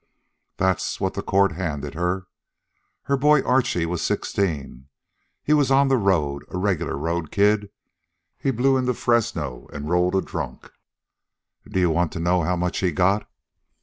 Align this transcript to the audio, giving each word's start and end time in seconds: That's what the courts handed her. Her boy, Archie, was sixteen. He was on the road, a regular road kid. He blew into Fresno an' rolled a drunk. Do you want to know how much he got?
That's 0.57 0.99
what 0.99 1.13
the 1.13 1.21
courts 1.21 1.53
handed 1.53 1.93
her. 1.93 2.25
Her 3.03 3.15
boy, 3.15 3.41
Archie, 3.43 3.85
was 3.85 4.01
sixteen. 4.01 4.87
He 5.43 5.53
was 5.53 5.69
on 5.69 5.89
the 5.89 5.95
road, 5.97 6.43
a 6.49 6.57
regular 6.57 6.97
road 6.97 7.29
kid. 7.29 7.69
He 8.39 8.49
blew 8.49 8.77
into 8.77 8.95
Fresno 8.95 9.67
an' 9.71 9.85
rolled 9.85 10.15
a 10.15 10.21
drunk. 10.23 10.71
Do 11.69 11.79
you 11.79 11.91
want 11.91 12.11
to 12.13 12.19
know 12.19 12.41
how 12.41 12.55
much 12.55 12.79
he 12.79 12.91
got? 12.91 13.29